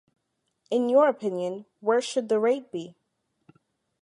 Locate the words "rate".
2.39-2.71